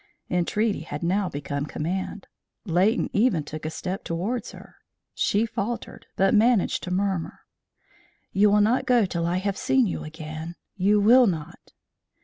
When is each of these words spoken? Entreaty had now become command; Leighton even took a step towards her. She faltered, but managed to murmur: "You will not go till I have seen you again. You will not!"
Entreaty 0.31 0.79
had 0.79 1.03
now 1.03 1.29
become 1.29 1.67
command; 1.67 2.25
Leighton 2.65 3.07
even 3.13 3.43
took 3.43 3.67
a 3.67 3.69
step 3.69 4.03
towards 4.03 4.49
her. 4.51 4.77
She 5.13 5.45
faltered, 5.45 6.07
but 6.15 6.33
managed 6.33 6.81
to 6.85 6.89
murmur: 6.91 7.41
"You 8.31 8.49
will 8.49 8.61
not 8.61 8.87
go 8.87 9.05
till 9.05 9.27
I 9.27 9.37
have 9.37 9.57
seen 9.57 9.85
you 9.85 10.03
again. 10.03 10.55
You 10.75 10.99
will 10.99 11.27
not!" 11.27 11.73